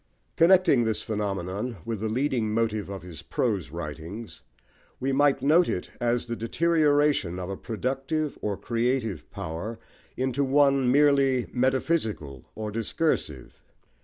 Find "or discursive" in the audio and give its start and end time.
12.55-13.61